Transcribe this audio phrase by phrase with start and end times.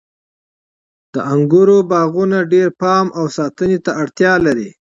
[1.13, 4.69] د انګورو باغونه ډیر پام او ساتنې ته اړتیا لري.